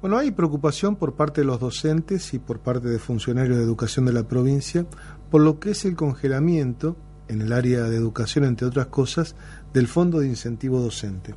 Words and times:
Bueno, 0.00 0.16
hay 0.16 0.30
preocupación 0.30 0.94
por 0.94 1.14
parte 1.14 1.40
de 1.40 1.46
los 1.46 1.58
docentes 1.58 2.32
y 2.32 2.38
por 2.38 2.60
parte 2.60 2.88
de 2.88 3.00
funcionarios 3.00 3.56
de 3.56 3.64
educación 3.64 4.06
de 4.06 4.12
la 4.12 4.22
provincia 4.22 4.86
por 5.30 5.42
lo 5.42 5.58
que 5.58 5.70
es 5.70 5.84
el 5.84 5.96
congelamiento 5.96 6.96
en 7.26 7.42
el 7.42 7.52
área 7.52 7.82
de 7.82 7.96
educación, 7.96 8.44
entre 8.44 8.66
otras 8.66 8.86
cosas, 8.86 9.34
del 9.74 9.88
Fondo 9.88 10.20
de 10.20 10.28
Incentivo 10.28 10.80
Docente. 10.80 11.34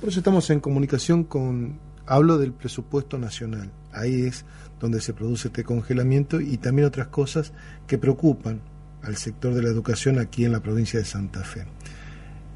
Por 0.00 0.08
eso 0.08 0.18
estamos 0.18 0.50
en 0.50 0.60
comunicación 0.60 1.24
con, 1.24 1.78
hablo 2.06 2.38
del 2.38 2.52
presupuesto 2.52 3.18
nacional, 3.18 3.70
ahí 3.92 4.22
es 4.22 4.44
donde 4.80 5.00
se 5.00 5.14
produce 5.14 5.48
este 5.48 5.62
congelamiento 5.64 6.40
y 6.40 6.58
también 6.58 6.88
otras 6.88 7.06
cosas 7.06 7.52
que 7.86 7.98
preocupan 7.98 8.60
al 9.02 9.16
sector 9.16 9.54
de 9.54 9.62
la 9.62 9.68
educación 9.68 10.18
aquí 10.18 10.44
en 10.44 10.52
la 10.52 10.60
provincia 10.60 10.98
de 10.98 11.04
Santa 11.04 11.44
Fe. 11.44 11.66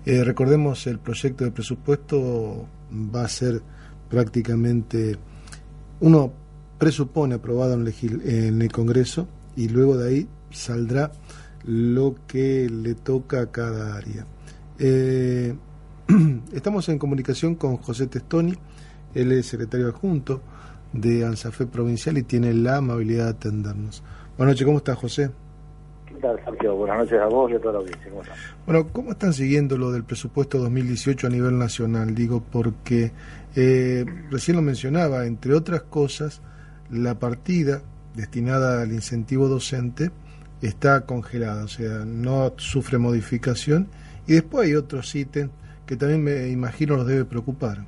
Eh, 0.04 0.22
recordemos, 0.24 0.86
el 0.86 0.98
proyecto 0.98 1.44
de 1.44 1.52
presupuesto 1.52 2.68
va 2.92 3.24
a 3.24 3.28
ser 3.28 3.62
prácticamente, 4.08 5.16
uno 6.00 6.32
presupone 6.78 7.36
aprobado 7.36 7.74
en, 7.74 7.92
en 8.24 8.62
el 8.62 8.72
Congreso 8.72 9.26
y 9.56 9.68
luego 9.68 9.96
de 9.96 10.08
ahí 10.08 10.28
saldrá 10.50 11.12
lo 11.64 12.14
que 12.26 12.68
le 12.70 12.94
toca 12.94 13.40
a 13.40 13.50
cada 13.50 13.96
área. 13.96 14.26
Eh, 14.78 15.54
estamos 16.52 16.88
en 16.88 16.98
comunicación 16.98 17.54
con 17.54 17.76
José 17.78 18.06
Testoni, 18.06 18.54
él 19.14 19.32
es 19.32 19.46
secretario 19.46 19.88
adjunto 19.88 20.42
de 20.92 21.24
ANSAFE 21.24 21.66
Provincial 21.66 22.18
y 22.18 22.22
tiene 22.22 22.54
la 22.54 22.76
amabilidad 22.76 23.24
de 23.24 23.30
atendernos. 23.30 24.02
Buenas 24.36 24.54
noches, 24.54 24.66
¿cómo 24.66 24.78
estás, 24.78 24.98
José? 24.98 25.30
¿Qué 26.06 26.14
tal, 26.14 26.40
Sergio? 26.44 26.76
Buenas 26.76 26.98
noches 26.98 27.20
a 27.20 27.26
vos 27.26 27.50
y 27.50 27.54
a 27.54 27.60
toda 27.60 27.74
la 27.74 27.78
audiencia. 27.80 28.10
¿Cómo 28.10 28.22
están? 28.22 28.36
Bueno, 28.64 28.88
¿cómo 28.92 29.10
están 29.10 29.32
siguiendo 29.32 29.76
lo 29.76 29.90
del 29.90 30.04
presupuesto 30.04 30.58
2018 30.58 31.26
a 31.26 31.30
nivel 31.30 31.58
nacional? 31.58 32.14
Digo, 32.14 32.42
porque 32.52 33.10
eh, 33.56 34.04
recién 34.30 34.56
lo 34.56 34.62
mencionaba, 34.62 35.26
entre 35.26 35.54
otras 35.54 35.82
cosas, 35.82 36.42
la 36.90 37.18
partida 37.18 37.82
destinada 38.14 38.82
al 38.82 38.92
incentivo 38.92 39.48
docente 39.48 40.10
está 40.62 41.04
congelada, 41.06 41.64
o 41.64 41.68
sea, 41.68 42.04
no 42.06 42.52
sufre 42.56 42.98
modificación. 42.98 43.88
Y 44.26 44.34
después 44.34 44.68
hay 44.68 44.74
otros 44.74 45.14
ítems 45.14 45.50
que 45.86 45.96
también 45.96 46.22
me 46.22 46.48
imagino 46.48 46.96
los 46.96 47.06
debe 47.06 47.24
preocupar. 47.24 47.78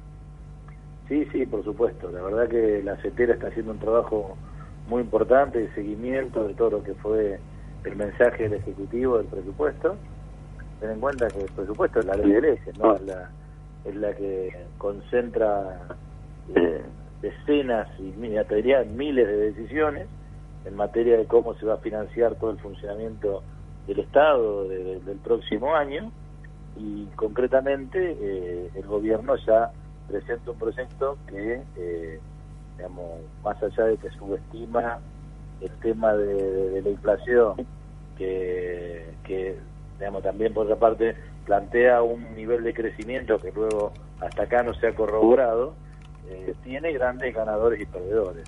Sí, 1.08 1.26
sí, 1.32 1.46
por 1.46 1.64
supuesto. 1.64 2.10
La 2.12 2.22
verdad 2.22 2.48
que 2.48 2.82
la 2.82 2.96
CETERA 2.96 3.34
está 3.34 3.48
haciendo 3.48 3.72
un 3.72 3.78
trabajo 3.78 4.36
muy 4.88 5.02
importante 5.02 5.58
de 5.58 5.74
seguimiento 5.74 6.46
de 6.46 6.54
todo 6.54 6.70
lo 6.70 6.82
que 6.82 6.94
fue 6.94 7.38
el 7.84 7.96
mensaje 7.96 8.44
del 8.44 8.54
Ejecutivo 8.54 9.18
del 9.18 9.26
presupuesto. 9.26 9.96
Ten 10.80 10.90
en 10.90 11.00
cuenta 11.00 11.28
que 11.28 11.40
el 11.40 11.50
presupuesto 11.50 12.00
es 12.00 12.06
la 12.06 12.16
ley 12.16 12.32
de 12.32 12.40
leyes, 12.40 12.78
¿no? 12.78 12.94
Es 12.94 13.02
la, 13.02 13.30
es 13.84 13.96
la 13.96 14.14
que 14.14 14.66
concentra 14.78 15.80
eh, 16.54 16.82
decenas 17.20 17.88
y 17.98 18.12
te 18.44 18.84
miles 18.84 19.26
de 19.26 19.36
decisiones 19.52 20.08
en 20.64 20.76
materia 20.76 21.16
de 21.16 21.26
cómo 21.26 21.54
se 21.54 21.66
va 21.66 21.74
a 21.74 21.78
financiar 21.78 22.34
todo 22.36 22.50
el 22.50 22.58
funcionamiento 22.58 23.42
del 23.86 24.00
Estado 24.00 24.68
del 24.68 25.18
próximo 25.24 25.74
año 25.74 26.12
y 26.76 27.06
concretamente 27.16 28.16
eh, 28.20 28.70
el 28.74 28.86
gobierno 28.86 29.34
ya 29.46 29.72
presenta 30.08 30.50
un 30.50 30.58
proyecto 30.58 31.18
que, 31.26 31.62
eh, 31.76 32.20
digamos, 32.76 33.20
más 33.42 33.60
allá 33.62 33.84
de 33.84 33.96
que 33.96 34.10
subestima 34.10 34.98
el 35.60 35.70
tema 35.80 36.14
de, 36.14 36.82
la 36.82 36.90
inflación, 36.90 37.66
que, 38.16 39.56
digamos, 39.98 40.22
también 40.22 40.52
por 40.52 40.66
otra 40.66 40.76
parte 40.76 41.14
plantea 41.44 42.02
un 42.02 42.34
nivel 42.34 42.62
de 42.64 42.74
crecimiento 42.74 43.38
que 43.38 43.52
luego 43.52 43.92
hasta 44.20 44.42
acá 44.42 44.62
no 44.62 44.74
se 44.74 44.88
ha 44.88 44.94
corroborado, 44.94 45.74
eh, 46.28 46.54
tiene 46.62 46.92
grandes 46.92 47.34
ganadores 47.34 47.80
y 47.80 47.86
perdedores. 47.86 48.44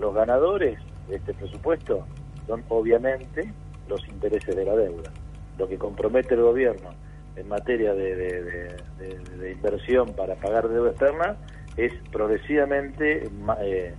Los 0.00 0.14
ganadores 0.14 0.78
de 1.08 1.16
este 1.16 1.34
presupuesto 1.34 2.04
son 2.46 2.64
obviamente 2.68 3.52
los 3.88 4.06
intereses 4.08 4.56
de 4.56 4.64
la 4.64 4.74
deuda. 4.74 5.10
Lo 5.58 5.68
que 5.68 5.78
compromete 5.78 6.34
el 6.34 6.42
gobierno 6.42 6.90
en 7.36 7.48
materia 7.48 7.94
de, 7.94 8.76
inversión 9.52 10.12
para 10.14 10.34
pagar 10.36 10.68
deuda 10.68 10.90
externa 10.90 11.36
es 11.76 11.92
progresivamente, 12.10 13.28
eh, 13.60 13.94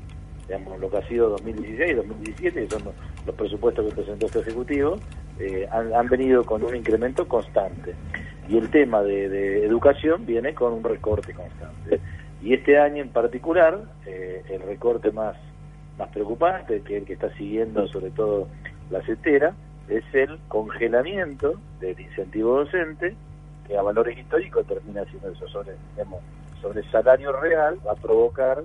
digamos, 0.48 0.80
lo 0.80 0.90
que 0.90 0.98
ha 0.98 1.08
sido 1.08 1.30
2016 1.30 1.92
y 1.92 1.94
2017, 1.94 2.62
que 2.62 2.70
son 2.70 2.84
los, 3.26 3.36
presupuestos 3.36 3.86
que 3.88 3.96
presentó 3.96 4.26
este 4.26 4.40
Ejecutivo, 4.40 4.98
eh, 5.40 5.68
han, 5.72 6.08
venido 6.08 6.44
con 6.44 6.64
un 6.64 6.76
incremento 6.76 7.28
constante. 7.28 7.96
Y 8.48 8.58
el 8.58 8.70
tema 8.70 9.02
de, 9.02 9.66
educación 9.66 10.26
viene 10.26 10.54
con 10.54 10.74
un 10.74 10.84
recorte 10.84 11.34
constante. 11.34 12.00
Y 12.42 12.54
este 12.54 12.78
año 12.78 13.02
en 13.02 13.10
particular, 13.10 13.84
eh, 14.06 14.44
el 14.50 14.62
recorte 14.62 15.12
más 15.12 15.38
más 15.98 16.10
preocupante, 16.10 16.82
que 16.82 16.98
el 16.98 17.06
que 17.06 17.14
está 17.14 17.32
siguiendo 17.36 17.88
sobre 17.88 18.12
todo 18.12 18.48
la 18.90 19.02
CETERA, 19.04 19.54
es 19.88 20.04
el 20.14 20.40
congelamiento 20.48 21.60
del 21.80 22.00
incentivo 22.00 22.58
docente, 22.58 23.16
que 23.68 23.78
a 23.78 23.82
valores 23.82 24.18
históricos 24.18 24.66
termina 24.66 25.04
siendo 25.06 25.30
eso 25.30 25.48
sobre, 25.48 25.74
digamos, 25.92 26.22
sobre 26.62 26.84
salario 26.90 27.32
real, 27.34 27.78
va 27.86 27.92
a 27.92 27.96
provocar 27.96 28.64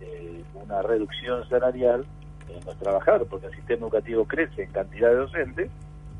eh, 0.00 0.42
una 0.54 0.82
reducción 0.82 1.48
salarial 1.48 2.04
en 2.48 2.64
los 2.64 2.76
trabajadores, 2.76 3.28
porque 3.28 3.46
el 3.46 3.54
sistema 3.54 3.86
educativo 3.86 4.24
crece 4.24 4.62
en 4.62 4.72
cantidad 4.72 5.10
de 5.10 5.16
docentes 5.16 5.70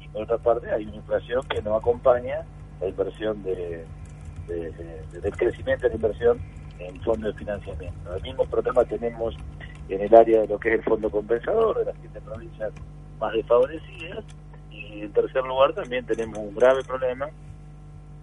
y 0.01 0.09
por 0.09 0.23
otra 0.23 0.39
parte 0.39 0.71
hay 0.71 0.85
una 0.85 0.97
inflación 0.97 1.43
que 1.49 1.63
no 1.63 1.77
acompaña 1.77 2.45
la 2.81 2.89
inversión 2.89 3.43
de, 3.43 3.85
del 4.47 5.37
crecimiento 5.37 5.85
de 5.85 5.91
la 5.91 5.95
inversión 5.97 6.39
en 6.79 7.01
fondos 7.01 7.35
de 7.35 7.39
financiamiento. 7.39 8.17
El 8.17 8.23
mismo 8.23 8.45
problema 8.45 8.85
tenemos 8.85 9.37
en 9.89 10.01
el 10.01 10.15
área 10.15 10.43
de 10.43 10.49
lo 10.49 10.59
que 10.59 10.71
es 10.71 10.75
el 10.77 10.85
fondo 10.85 11.11
compensador 11.11 11.79
de 11.79 11.85
las 11.87 11.95
siete 12.01 12.21
provincias 12.21 12.73
más 13.19 13.33
desfavorecidas. 13.33 14.25
Y 14.71 15.03
en 15.03 15.13
tercer 15.13 15.45
lugar 15.45 15.73
también 15.73 16.05
tenemos 16.05 16.39
un 16.39 16.55
grave 16.55 16.83
problema 16.85 17.29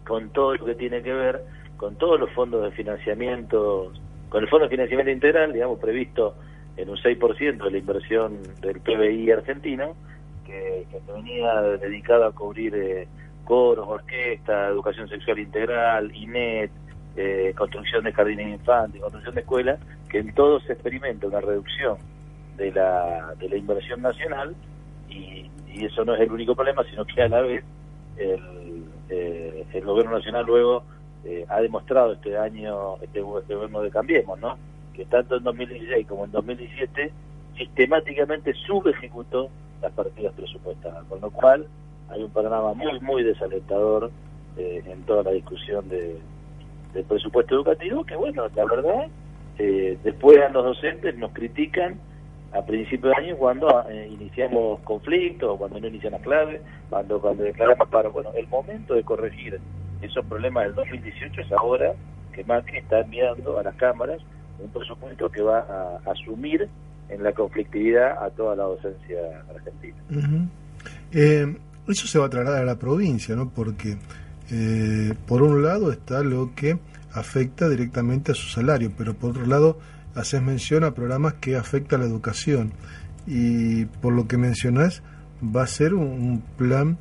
con 0.05 0.29
todo 0.29 0.55
lo 0.55 0.65
que 0.65 0.75
tiene 0.75 1.01
que 1.01 1.13
ver 1.13 1.43
con 1.83 1.95
todos 1.95 2.17
los 2.17 2.29
fondos 2.31 2.63
de 2.63 2.71
financiamiento, 2.71 3.91
con 4.33 4.41
el 4.41 4.49
fondo 4.49 4.65
de 4.65 4.71
financiamiento 4.71 5.11
integral, 5.11 5.53
digamos, 5.53 5.77
previsto 5.77 6.33
en 6.75 6.89
un 6.89 6.97
6% 6.97 7.65
de 7.65 7.69
la 7.69 7.77
inversión 7.77 8.39
del 8.61 8.79
PBI 8.81 9.29
argentino, 9.29 9.95
que, 10.43 10.87
venía 11.13 11.61
dedicado 11.79 12.25
a 12.25 12.31
cubrir 12.31 12.73
eh, 12.73 13.07
coros, 13.43 13.85
orquestas, 13.87 14.71
educación 14.71 15.07
sexual 15.07 15.37
integral, 15.37 16.11
INET, 16.15 16.71
eh, 17.15 17.53
construcción 17.55 18.05
de 18.05 18.11
jardines 18.11 18.59
infantes, 18.59 18.99
construcción 18.99 19.35
de 19.35 19.41
escuelas, 19.41 19.79
que 20.09 20.17
en 20.17 20.33
todo 20.33 20.59
se 20.61 20.73
experimenta 20.73 21.27
una 21.27 21.39
reducción 21.39 21.97
de 22.57 22.71
la, 22.71 23.35
de 23.37 23.49
la 23.49 23.55
inversión 23.55 24.01
nacional 24.01 24.55
y, 25.09 25.47
eso 25.73 26.05
no 26.05 26.15
es 26.15 26.21
el 26.21 26.31
único 26.31 26.55
problema, 26.55 26.83
sino 26.89 27.05
que 27.05 27.21
a 27.21 27.27
la 27.27 27.41
vez 27.41 27.63
el, 28.17 28.85
eh, 29.09 29.65
el 29.73 29.85
gobierno 29.85 30.17
nacional 30.17 30.45
luego 30.45 30.83
eh, 31.25 31.45
ha 31.49 31.61
demostrado 31.61 32.13
este 32.13 32.37
año, 32.37 32.97
este, 33.01 33.21
gobierno 33.21 33.81
de 33.81 33.91
Cambiemos, 33.91 34.39
¿no? 34.39 34.57
que 34.93 35.05
tanto 35.05 35.37
en 35.37 35.43
2016 35.43 36.07
como 36.07 36.25
en 36.25 36.31
2017 36.31 37.11
sistemáticamente 37.57 38.53
subejecutó 38.53 39.49
las 39.81 39.91
partidas 39.91 40.33
presupuestadas, 40.33 41.03
con 41.05 41.19
lo 41.21 41.31
cual 41.31 41.67
hay 42.09 42.23
un 42.23 42.29
panorama 42.29 42.73
muy, 42.73 42.99
muy 42.99 43.23
desalentador 43.23 44.11
eh, 44.57 44.83
en 44.85 45.03
toda 45.03 45.23
la 45.23 45.31
discusión 45.31 45.87
de, 45.89 46.19
del 46.93 47.03
presupuesto 47.05 47.55
educativo, 47.55 48.03
que 48.03 48.15
bueno, 48.15 48.43
la 48.55 48.65
verdad 48.65 49.07
eh, 49.57 49.97
después 50.03 50.39
a 50.39 50.49
los 50.49 50.63
docentes 50.63 51.15
nos 51.17 51.31
critican 51.31 51.99
a 52.53 52.63
principios 52.63 53.13
de 53.15 53.23
año 53.23 53.37
cuando 53.37 53.83
eh, 53.89 54.07
iniciamos 54.11 54.79
conflictos 54.81 55.57
cuando 55.57 55.79
no 55.79 55.87
inician 55.87 56.13
las 56.13 56.21
claves, 56.21 56.61
cuando, 56.89 57.19
cuando 57.19 57.43
declaramos 57.43 57.89
paro. 57.89 58.11
Bueno, 58.11 58.31
el 58.35 58.47
momento 58.47 58.93
de 58.93 59.03
corregir 59.03 59.59
esos 60.05 60.25
problemas 60.25 60.65
del 60.65 60.75
2018 60.75 61.41
es 61.41 61.51
ahora 61.51 61.93
que 62.33 62.43
Macri 62.43 62.77
está 62.77 63.01
enviando 63.01 63.59
a 63.59 63.63
las 63.63 63.75
cámaras 63.75 64.21
un 64.59 64.69
presupuesto 64.69 65.29
que 65.29 65.41
va 65.41 65.59
a, 65.59 66.11
asumir 66.11 66.67
en 67.09 67.23
la 67.23 67.33
conflictividad 67.33 68.23
a 68.23 68.29
toda 68.31 68.55
la 68.55 68.63
docencia 68.63 69.19
argentina. 69.49 69.97
Eh, 71.11 71.57
eso 71.87 72.07
se 72.07 72.19
va 72.19 72.27
a 72.27 72.29
trasladar 72.29 72.63
a 72.63 72.65
la 72.65 72.77
provincia, 72.77 73.35
¿no? 73.35 73.49
Porque 73.49 73.97
por 75.25 75.41
un 75.41 75.63
lado 75.63 75.91
está 75.91 76.21
lo 76.21 76.51
que 76.55 76.77
afecta 77.13 77.69
directamente 77.69 78.31
a 78.31 78.35
su 78.35 78.49
salario, 78.49 78.91
pero 78.97 79.13
por 79.13 79.31
otro 79.31 79.45
lado 79.45 79.79
haces 80.15 80.41
mención 80.41 80.83
a 80.83 80.93
programas 80.93 81.35
que 81.35 81.55
afectan 81.55 82.01
la 82.01 82.05
educación 82.05 82.73
y 83.25 83.85
por 83.85 84.13
lo 84.13 84.27
que 84.27 84.37
mencionás 84.37 85.01
va 85.43 85.63
a 85.63 85.67
ser 85.67 85.93
un, 85.93 86.43
plan, 86.57 86.97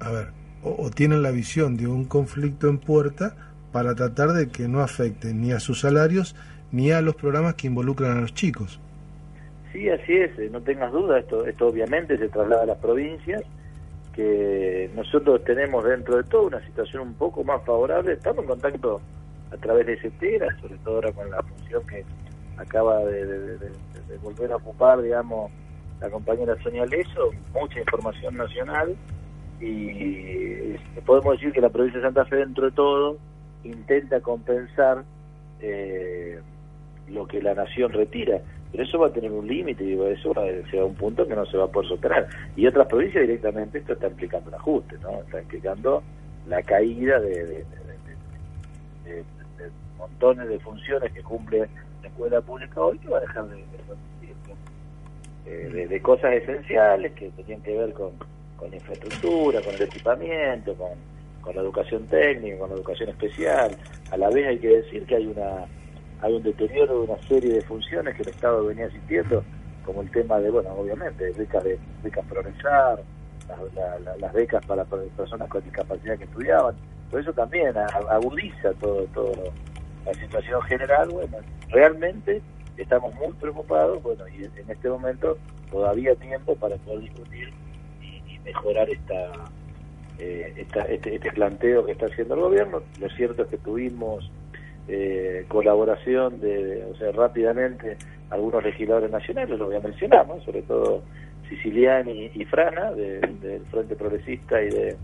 a 0.00 0.10
ver, 0.10 0.28
o, 0.64 0.90
tienen 0.90 1.22
la 1.22 1.30
visión 1.30 1.76
de 1.76 1.86
un 1.86 2.04
conflicto 2.04 2.68
en 2.68 2.78
puerta 2.78 3.34
para 3.72 3.94
tratar 3.94 4.32
de 4.32 4.48
que 4.48 4.68
no 4.68 4.80
afecte 4.80 5.34
ni 5.34 5.52
a 5.52 5.60
sus 5.60 5.80
salarios 5.80 6.34
ni 6.72 6.90
a 6.90 7.00
los 7.00 7.14
programas 7.14 7.54
que 7.54 7.66
involucran 7.66 8.16
a 8.16 8.20
los 8.20 8.34
chicos. 8.34 8.80
Sí, 9.72 9.88
así 9.90 10.12
es, 10.12 10.38
eh, 10.38 10.48
no 10.50 10.60
tengas 10.60 10.92
duda, 10.92 11.18
esto, 11.18 11.46
esto 11.46 11.68
obviamente 11.68 12.16
se 12.16 12.28
traslada 12.28 12.62
a 12.62 12.66
las 12.66 12.78
provincias, 12.78 13.42
que 14.14 14.90
nosotros 14.94 15.42
tenemos 15.44 15.84
dentro 15.84 16.16
de 16.16 16.24
todo 16.24 16.46
una 16.46 16.64
situación 16.64 17.02
un 17.02 17.14
poco 17.14 17.42
más 17.42 17.64
favorable, 17.64 18.12
estamos 18.12 18.44
en 18.44 18.48
contacto 18.50 19.00
a 19.52 19.56
través 19.56 19.86
de 19.86 19.96
CETERA, 19.98 20.56
sobre 20.60 20.76
todo 20.78 20.94
ahora 20.96 21.12
con 21.12 21.30
la 21.30 21.42
función 21.42 21.86
que 21.86 22.04
acaba 22.56 23.00
de, 23.04 23.58
volver 24.22 24.52
a 24.52 24.56
ocupar, 24.56 25.02
digamos, 25.02 25.50
la 26.00 26.08
compañera 26.10 26.56
Sonia 26.62 26.86
Leso, 26.86 27.30
mucha 27.52 27.80
información 27.80 28.36
nacional, 28.36 28.94
y 29.66 30.76
podemos 31.06 31.32
decir 31.32 31.52
que 31.52 31.60
la 31.60 31.70
provincia 31.70 32.00
de 32.00 32.06
Santa 32.06 32.24
Fe 32.24 32.36
dentro 32.36 32.66
de 32.66 32.72
todo 32.72 33.18
intenta 33.64 34.20
compensar 34.20 35.04
eh, 35.60 36.40
lo 37.08 37.26
que 37.26 37.42
la 37.42 37.54
nación 37.54 37.92
retira 37.92 38.40
pero 38.74 38.82
eso 38.82 38.98
va 38.98 39.06
a 39.06 39.12
tener 39.12 39.30
un 39.30 39.46
límite, 39.46 39.84
digo, 39.84 40.08
eso 40.08 40.34
va 40.34 40.42
a 40.42 40.68
ser 40.68 40.82
un 40.82 40.96
punto 40.96 41.28
que 41.28 41.36
no 41.36 41.46
se 41.46 41.56
va 41.56 41.66
a 41.66 41.68
poder 41.68 41.88
superar. 41.90 42.28
Y 42.56 42.66
otras 42.66 42.88
provincias 42.88 43.22
directamente 43.22 43.78
esto 43.78 43.92
está 43.92 44.08
implicando 44.08 44.48
un 44.48 44.56
ajuste, 44.56 44.98
¿no? 45.00 45.20
Está 45.20 45.40
implicando 45.40 46.02
la 46.48 46.60
caída 46.60 47.20
de, 47.20 47.64
montones 49.96 50.48
de 50.48 50.58
funciones 50.58 51.12
que 51.12 51.22
cumple 51.22 51.68
la 52.02 52.08
escuela 52.08 52.40
pública 52.40 52.80
hoy 52.80 52.98
que 52.98 53.06
va 53.06 53.18
a 53.18 53.20
dejar 53.20 53.44
de, 55.44 55.70
de, 55.70 55.86
de 55.86 56.02
cosas 56.02 56.32
esenciales 56.32 57.12
que 57.12 57.30
tienen 57.30 57.62
que 57.62 57.78
ver 57.78 57.92
con, 57.92 58.10
con 58.56 58.70
la 58.70 58.76
infraestructura, 58.76 59.60
con 59.60 59.74
el 59.74 59.82
equipamiento, 59.82 60.74
con, 60.74 60.90
con 61.40 61.54
la 61.54 61.62
educación 61.62 62.06
técnica, 62.06 62.58
con 62.58 62.70
la 62.70 62.76
educación 62.76 63.10
especial. 63.10 63.76
A 64.10 64.16
la 64.16 64.30
vez 64.30 64.46
hay 64.46 64.58
que 64.58 64.68
decir 64.68 65.04
que 65.06 65.16
hay 65.16 65.26
una 65.26 65.66
hay 66.20 66.32
un 66.32 66.42
deterioro 66.42 67.00
de 67.00 67.12
una 67.12 67.22
serie 67.28 67.52
de 67.52 67.60
funciones 67.60 68.16
que 68.16 68.22
el 68.22 68.28
Estado 68.30 68.64
venía 68.64 68.86
asistiendo, 68.86 69.44
como 69.84 70.00
el 70.00 70.10
tema 70.10 70.38
de, 70.38 70.48
bueno, 70.50 70.70
obviamente, 70.70 71.30
becas 71.32 71.62
de 71.62 71.78
becas 72.02 72.24
progresar, 72.26 73.02
las 74.18 74.32
becas 74.32 74.64
para, 74.64 74.84
personas 74.84 75.48
con 75.50 75.62
discapacidad 75.62 76.16
que 76.16 76.24
estudiaban. 76.24 76.74
Por 77.10 77.20
eso 77.20 77.32
también 77.34 77.76
agudiza 77.76 78.72
todo, 78.80 79.04
todo 79.12 79.32
la 80.06 80.14
situación 80.14 80.62
general. 80.62 81.10
Bueno, 81.10 81.36
realmente 81.68 82.40
estamos 82.78 83.14
muy 83.16 83.32
preocupados, 83.34 84.02
bueno, 84.02 84.26
y 84.28 84.44
en 84.44 84.70
este 84.70 84.88
momento 84.88 85.36
todavía 85.70 86.14
tiempo 86.16 86.56
para 86.56 86.76
poder 86.76 87.00
discutir 87.00 87.52
mejorar 88.44 88.88
esta, 88.90 89.32
eh, 90.18 90.52
esta 90.56 90.82
este, 90.82 91.16
este 91.16 91.32
planteo 91.32 91.84
que 91.84 91.92
está 91.92 92.06
haciendo 92.06 92.34
el 92.34 92.40
gobierno. 92.40 92.82
Lo 93.00 93.08
cierto 93.10 93.42
es 93.42 93.48
que 93.48 93.58
tuvimos 93.58 94.30
eh, 94.88 95.44
colaboración 95.48 96.40
de, 96.40 96.84
o 96.84 96.96
sea, 96.96 97.12
rápidamente 97.12 97.96
algunos 98.30 98.64
legisladores 98.64 99.10
nacionales, 99.10 99.58
lo 99.58 99.66
voy 99.66 99.76
a 99.76 99.80
mencionar, 99.80 100.26
sobre 100.44 100.62
todo 100.62 101.02
Siciliani 101.48 102.30
y 102.34 102.44
Frana, 102.44 102.92
del 102.92 103.64
Frente 103.70 103.96
Progresista 103.96 104.62
y 104.62 104.70
de, 104.70 104.96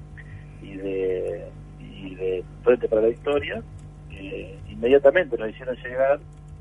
y 0.62 0.76
de, 0.76 1.48
y 1.80 2.14
de 2.14 2.44
Frente 2.64 2.88
para 2.88 3.02
la 3.02 3.08
Historia, 3.08 3.62
eh, 4.10 4.58
inmediatamente 4.68 5.36
nos 5.38 5.50
hicieron 5.50 5.76
llegar 5.76 6.20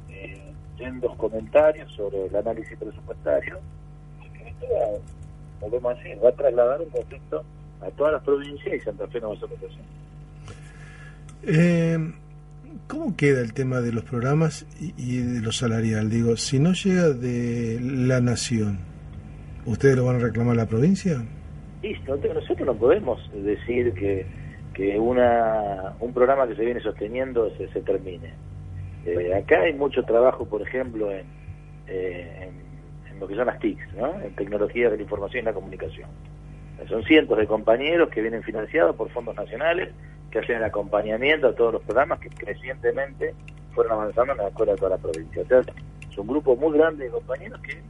eh, 0.09 0.39
comentarios 1.17 1.91
sobre 1.93 2.25
el 2.25 2.35
análisis 2.35 2.77
presupuestario, 2.77 3.59
volvemos 5.59 5.93
a 5.93 5.97
decir, 5.97 6.17
va 6.23 6.29
a 6.29 6.33
trasladar 6.33 6.81
un 6.81 6.89
conflicto 6.89 7.43
a 7.81 7.89
todas 7.91 8.13
las 8.13 8.23
provincias 8.23 8.75
y 8.75 8.79
Santa 8.79 9.07
Fe 9.07 9.19
no 9.19 9.29
va 9.29 9.35
a 9.35 9.39
ser 9.39 9.49
eh, 11.43 11.97
¿Cómo 12.87 13.15
queda 13.15 13.41
el 13.41 13.53
tema 13.53 13.81
de 13.81 13.91
los 13.91 14.03
programas 14.03 14.65
y, 14.97 15.17
de 15.17 15.41
lo 15.41 15.51
salarial? 15.51 16.09
Digo, 16.09 16.35
si 16.37 16.59
no 16.59 16.73
llega 16.73 17.09
de 17.09 17.79
la 17.81 18.19
nación, 18.19 18.79
¿ustedes 19.65 19.95
lo 19.95 20.05
van 20.05 20.17
a 20.17 20.19
reclamar 20.19 20.53
a 20.53 20.63
la 20.63 20.65
provincia? 20.65 21.23
Listo, 21.81 22.17
nosotros 22.17 22.65
no 22.65 22.75
podemos 22.75 23.19
decir 23.33 23.93
que, 23.93 24.25
que 24.73 24.99
una, 24.99 25.93
un 25.99 26.13
programa 26.13 26.47
que 26.47 26.55
se 26.55 26.65
viene 26.65 26.81
sosteniendo 26.81 27.55
se, 27.57 27.69
se 27.69 27.81
termine. 27.81 28.33
Eh, 29.05 29.33
acá 29.33 29.61
hay 29.61 29.73
mucho 29.73 30.03
trabajo, 30.03 30.45
por 30.45 30.61
ejemplo, 30.61 31.11
en, 31.11 31.25
eh, 31.87 32.49
en, 32.49 32.68
lo 33.19 33.27
que 33.27 33.35
son 33.35 33.47
las 33.47 33.59
TICs, 33.59 33.93
¿no? 33.95 34.13
en 34.21 34.35
tecnologías 34.35 34.91
de 34.91 34.97
la 34.97 35.03
información 35.03 35.43
y 35.43 35.45
la 35.45 35.53
comunicación. 35.53 36.09
Son 36.87 37.03
cientos 37.03 37.37
de 37.37 37.45
compañeros 37.45 38.09
que 38.09 38.21
vienen 38.21 38.41
financiados 38.43 38.95
por 38.95 39.09
fondos 39.09 39.35
nacionales 39.35 39.89
que 40.31 40.39
hacen 40.39 40.57
el 40.57 40.63
acompañamiento 40.63 41.47
a 41.47 41.55
todos 41.55 41.73
los 41.73 41.81
programas 41.83 42.19
que 42.19 42.29
crecientemente 42.29 43.33
fueron 43.73 43.93
avanzando 43.93 44.33
en 44.33 44.37
la 44.37 44.47
escuela 44.47 44.73
de 44.73 44.77
toda 44.77 44.91
la 44.91 44.97
provincia. 44.97 45.41
O 45.41 45.45
sea, 45.45 45.59
es 45.59 46.17
un 46.17 46.27
grupo 46.27 46.55
muy 46.55 46.77
grande 46.77 47.05
de 47.05 47.11
compañeros 47.11 47.59
que 47.61 47.81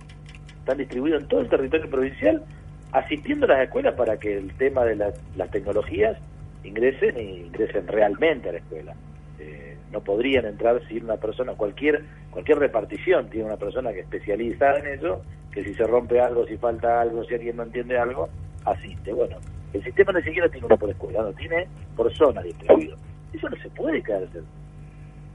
están 0.57 0.77
distribuidos 0.77 1.23
en 1.23 1.27
todo 1.27 1.41
el 1.41 1.49
territorio 1.49 1.89
provincial, 1.89 2.43
asistiendo 2.91 3.45
a 3.45 3.49
las 3.49 3.63
escuelas 3.63 3.93
para 3.95 4.17
que 4.17 4.37
el 4.37 4.53
tema 4.53 4.85
de 4.85 4.95
las 4.95 5.51
tecnologías 5.51 6.17
ingresen 6.63 7.19
y 7.19 7.45
ingresen 7.45 7.87
realmente 7.87 8.49
a 8.49 8.51
la 8.53 8.57
escuela. 8.59 8.95
Eh, 9.39 9.68
no 9.91 10.01
podrían 10.01 10.45
entrar 10.45 10.81
si 10.87 10.97
una 10.97 11.17
persona, 11.17 11.53
cualquier 11.53 12.03
cualquier 12.31 12.59
repartición 12.59 13.29
tiene 13.29 13.47
una 13.47 13.57
persona 13.57 13.91
que 13.91 14.01
especializa 14.01 14.77
en 14.77 14.87
eso, 14.87 15.23
que 15.51 15.63
si 15.63 15.73
se 15.73 15.85
rompe 15.85 16.19
algo, 16.19 16.45
si 16.45 16.57
falta 16.57 17.01
algo, 17.01 17.23
si 17.23 17.33
alguien 17.33 17.57
no 17.57 17.63
entiende 17.63 17.97
algo, 17.97 18.29
asiste. 18.65 19.13
Bueno, 19.13 19.37
el 19.73 19.83
sistema 19.83 20.13
ni 20.13 20.23
siquiera 20.23 20.49
tiene 20.49 20.67
una 20.67 20.77
por 20.77 20.89
escuela, 20.89 21.23
no 21.23 21.33
tiene 21.33 21.67
por 21.95 22.13
zona 22.15 22.41
distribuido. 22.41 22.95
Eso 23.33 23.49
no 23.49 23.57
se 23.57 23.69
puede 23.69 24.01
caer. 24.01 24.27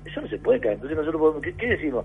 Eso 0.04 0.20
no 0.20 0.28
se 0.28 0.38
puede 0.38 0.60
caer. 0.60 0.74
Entonces 0.74 0.96
nosotros 0.96 1.20
podemos, 1.20 1.56
¿qué, 1.58 1.66
decimos? 1.66 2.04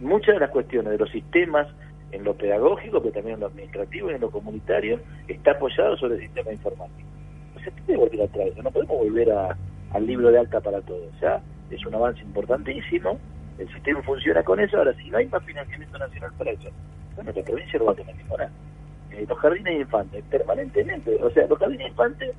muchas 0.00 0.34
de 0.34 0.40
las 0.40 0.50
cuestiones 0.50 0.92
de 0.92 0.98
los 0.98 1.10
sistemas 1.10 1.66
en 2.12 2.24
lo 2.24 2.34
pedagógico, 2.34 3.00
pero 3.00 3.12
también 3.12 3.34
en 3.34 3.40
lo 3.40 3.46
administrativo 3.46 4.10
y 4.10 4.14
en 4.14 4.20
lo 4.20 4.30
comunitario, 4.30 5.00
está 5.26 5.52
apoyado 5.52 5.96
sobre 5.96 6.14
el 6.14 6.20
sistema 6.22 6.52
informático. 6.52 7.08
No 7.54 7.60
se 7.60 7.70
puede 7.70 7.98
volver 7.98 8.22
atrás, 8.22 8.48
no 8.62 8.70
podemos 8.70 8.98
volver 8.98 9.30
al 9.30 10.06
libro 10.06 10.30
de 10.30 10.38
alta 10.38 10.60
para 10.60 10.80
todos. 10.80 11.08
Ya 11.20 11.42
es 11.70 11.84
un 11.86 11.94
avance 11.94 12.22
importantísimo, 12.22 13.18
el 13.58 13.68
sistema 13.72 14.02
funciona 14.02 14.42
con 14.42 14.60
eso, 14.60 14.78
ahora 14.78 14.94
si 14.94 15.10
no 15.10 15.18
hay 15.18 15.26
más 15.26 15.42
financiamiento 15.44 15.98
nacional 15.98 16.30
para 16.38 16.50
eso, 16.52 16.70
bueno, 17.16 17.32
la 17.34 17.42
provincia 17.42 17.78
no 17.78 17.86
va 17.86 17.92
a 17.92 17.96
tener 17.96 18.14
poner. 18.26 18.48
Eh, 19.10 19.26
los 19.28 19.38
jardines 19.38 19.74
de 19.74 19.80
infantes, 19.80 20.24
permanentemente. 20.30 21.18
O 21.22 21.30
sea, 21.30 21.46
los 21.48 21.58
jardines 21.58 21.86
de 21.86 21.90
infantes 21.90 22.34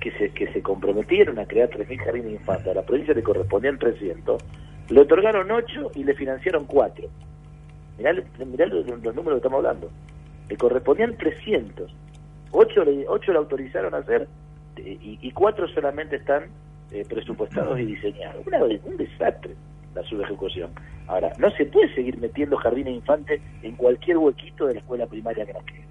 que 0.00 0.10
se, 0.12 0.30
que 0.30 0.52
se 0.52 0.62
comprometieron 0.62 1.38
a 1.38 1.46
crear 1.46 1.70
3.000 1.70 1.98
jardines 2.04 2.26
de 2.26 2.32
infantes, 2.32 2.68
a 2.68 2.74
la 2.74 2.82
provincia 2.82 3.14
le 3.14 3.22
correspondían 3.22 3.78
300, 3.78 4.42
le 4.90 5.00
otorgaron 5.00 5.50
8 5.50 5.92
y 5.94 6.04
le 6.04 6.14
financiaron 6.14 6.66
4. 6.66 7.08
Mirá, 7.96 8.12
mirá 8.46 8.66
los, 8.66 8.86
números 8.86 9.14
que 9.14 9.36
estamos 9.36 9.58
hablando. 9.58 9.90
Le 10.48 10.56
correspondían 10.56 11.16
300. 11.16 11.90
8 12.50 12.84
le, 12.84 13.08
8 13.08 13.32
le 13.32 13.38
autorizaron 13.38 13.94
a 13.94 13.98
hacer 13.98 14.28
y, 14.76 15.18
y 15.20 15.32
4 15.32 15.68
solamente 15.68 16.16
están 16.16 16.44
eh, 16.92 17.04
presupuestados 17.08 17.78
y 17.78 17.84
diseñados. 17.86 18.44
un 18.84 18.96
desastre 18.96 19.54
la 19.94 20.02
subejecución. 20.04 20.70
Ahora, 21.06 21.32
no 21.38 21.50
se 21.52 21.64
puede 21.66 21.92
seguir 21.94 22.18
metiendo 22.18 22.56
jardines 22.56 22.94
infantes 22.94 23.40
en 23.62 23.74
cualquier 23.76 24.18
huequito 24.18 24.66
de 24.66 24.74
la 24.74 24.80
escuela 24.80 25.06
primaria 25.06 25.46
que 25.46 25.52
nos 25.52 25.64
quede. 25.64 25.84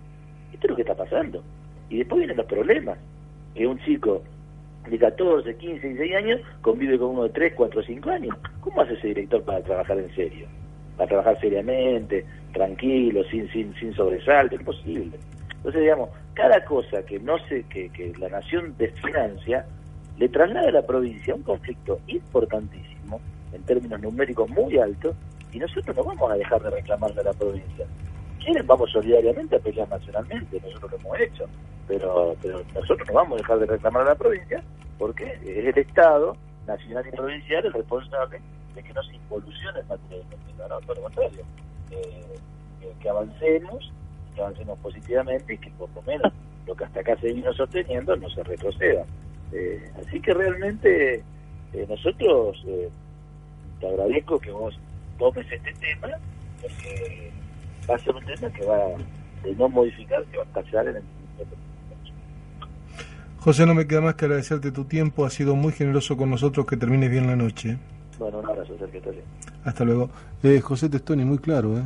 Esto 0.54 0.68
es 0.68 0.70
lo 0.70 0.76
que 0.76 0.82
está 0.84 0.96
pasando. 0.96 1.44
Y 1.90 1.98
después 1.98 2.20
vienen 2.20 2.38
los 2.38 2.46
problemas. 2.46 2.98
Que 3.54 3.66
un 3.66 3.80
chico 3.80 4.24
de 4.88 4.98
14, 4.98 5.58
15, 5.58 5.88
16 5.88 6.16
años 6.16 6.42
convive 6.62 6.98
con 6.98 7.10
uno 7.10 7.24
de 7.24 7.30
3, 7.30 7.54
4, 7.56 7.84
5 7.84 8.10
años. 8.10 8.38
¿Cómo 8.62 8.82
hace 8.82 8.94
ese 8.94 9.08
director 9.08 9.44
para 9.44 9.62
trabajar 9.62 9.98
en 9.98 10.14
serio? 10.16 10.48
Para 10.96 11.10
trabajar 11.10 11.40
seriamente, 11.40 12.26
tranquilo, 12.54 13.24
sin 13.26 13.50
sin 13.52 13.74
sin 13.76 13.94
sobresalto, 13.94 14.56
es 14.56 14.62
imposible. 14.62 15.18
Entonces, 15.58 15.82
digamos, 15.82 16.10
cada 16.34 16.64
cosa 16.66 17.04
que 17.06 17.20
no 17.20 17.38
se 17.48 17.64
que, 17.64 17.90
que 17.90 18.14
la 18.20 18.30
nación 18.30 18.76
desfinancia 18.78 19.66
le 20.18 20.30
traslada 20.30 20.70
a 20.70 20.72
la 20.72 20.82
provincia 20.82 21.36
un 21.36 21.44
conflicto 21.44 22.00
importantísimo 22.08 23.22
en 23.54 23.62
términos 23.64 24.02
numéricos 24.02 24.50
muy 24.50 24.78
altos, 24.78 25.16
y 25.52 25.60
nosotros 25.60 25.96
no 25.96 26.04
vamos 26.04 26.32
a 26.32 26.36
dejar 26.36 26.62
de 26.62 26.70
reclamarle 26.70 27.22
a 27.22 27.24
la 27.24 27.34
provincia. 27.34 27.86
Quieren, 28.44 28.68
vamos 28.68 28.92
solidariamente 28.92 29.56
a 29.56 29.60
pelear 29.60 29.90
nacionalmente, 29.90 30.62
nosotros 30.62 30.92
lo 30.92 30.98
hemos 30.98 31.20
hecho, 31.20 31.46
pero, 31.88 32.36
pero 32.42 32.62
nosotros 32.74 33.08
no 33.08 33.14
vamos 33.14 33.34
a 33.34 33.38
dejar 33.38 33.60
de 33.60 33.66
reclamar 33.66 34.02
a 34.04 34.10
la 34.10 34.16
provincia 34.16 34.62
porque 34.98 35.40
es 35.46 35.66
el 35.66 35.78
Estado, 35.78 36.36
nacional 36.66 37.06
y 37.08 37.16
provincial, 37.16 37.66
el 37.66 37.74
responsable 37.74 38.42
de 38.76 38.84
que 38.84 38.94
no 38.94 39.04
se 39.04 39.16
involucione 39.16 39.80
en 39.80 39.88
materia 39.88 40.18
de 40.18 40.70
no, 40.70 40.80
por 40.82 40.98
lo 40.98 41.04
contrario, 41.04 41.44
eh, 41.92 42.36
que 43.00 43.10
avancemos, 43.10 43.92
que 44.36 44.42
avancemos 44.42 44.78
positivamente 44.80 45.54
y 45.54 45.58
que 45.58 45.70
por 45.72 45.90
lo 45.96 46.02
menos 46.02 46.34
lo 46.66 46.76
que 46.76 46.84
hasta 46.84 47.00
acá 47.00 47.16
se 47.18 47.32
vino 47.32 47.54
sosteniendo 47.54 48.16
no 48.18 48.30
se 48.30 48.44
retroceda. 48.44 49.06
Eh, 49.54 49.92
así 50.06 50.20
que 50.20 50.34
realmente 50.34 51.24
eh, 51.74 51.86
nosotros 51.88 52.64
te 53.80 53.88
agradezco 53.88 54.40
que 54.40 54.52
vos 54.52 54.78
tomes 55.18 55.46
este 55.52 55.74
tema, 55.74 56.10
porque 56.62 57.32
va 57.90 57.96
a 57.96 58.00
ser 58.00 58.16
un 58.16 58.26
tema 58.26 58.52
que 58.52 58.66
va 58.66 58.80
de 59.44 59.56
no 59.56 59.70
modificar, 59.70 60.24
que 60.26 60.38
va 60.38 60.44
a 60.44 60.48
estallar 60.48 60.88
en 60.88 60.96
el 60.98 61.04
José, 63.40 63.66
no 63.66 63.74
me 63.74 63.88
queda 63.88 64.02
más 64.02 64.16
que 64.16 64.26
agradecerte 64.26 64.72
tu 64.72 64.84
tiempo, 64.84 65.24
has 65.24 65.34
sido 65.34 65.56
muy 65.56 65.72
generoso 65.72 66.18
con 66.18 66.30
nosotros, 66.30 66.66
que 66.66 66.76
termines 66.76 67.10
bien 67.10 67.28
la 67.28 67.36
noche. 67.38 67.78
Bueno, 68.20 68.40
un 68.40 68.46
abrazo, 68.50 68.78
Sergio. 68.78 69.02
Hasta 69.64 69.86
luego. 69.86 70.10
Eh, 70.44 70.60
José 70.60 70.90
Testoni, 70.90 71.24
muy 71.24 71.38
claro, 71.38 71.78
¿eh? 71.78 71.84